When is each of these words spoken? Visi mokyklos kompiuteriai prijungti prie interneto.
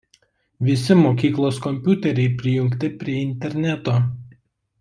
Visi 0.69 0.95
mokyklos 1.01 1.59
kompiuteriai 1.67 2.33
prijungti 2.41 2.93
prie 3.03 3.23
interneto. 3.29 3.99